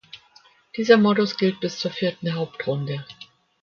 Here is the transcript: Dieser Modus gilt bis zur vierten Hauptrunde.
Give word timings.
Dieser 0.77 0.97
Modus 0.97 1.37
gilt 1.37 1.59
bis 1.59 1.77
zur 1.77 1.91
vierten 1.91 2.33
Hauptrunde. 2.33 3.05